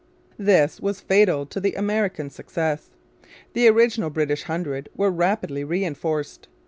[0.39, 2.89] This was fatal to American success.
[3.53, 6.47] The original British hundred were rapidly reinforced.